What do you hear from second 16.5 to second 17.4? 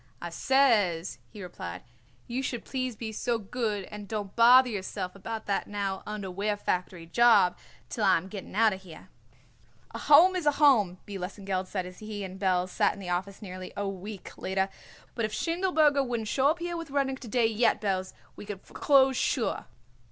here with Rudnik to